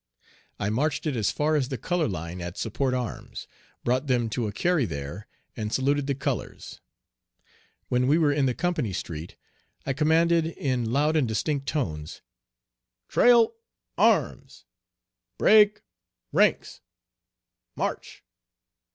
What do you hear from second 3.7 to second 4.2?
brought